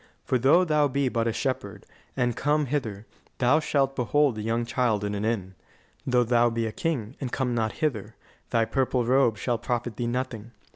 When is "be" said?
0.87-1.09, 6.49-6.65